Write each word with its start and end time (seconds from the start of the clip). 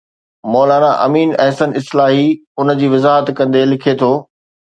مولانا 0.53 0.87
امين 1.05 1.33
احسن 1.43 1.75
اصلاحي 1.81 2.23
ان 2.61 2.75
جي 2.79 2.87
وضاحت 2.95 3.27
ڪندي 3.41 3.63
لکي 3.75 3.93
ٿو 4.01 4.11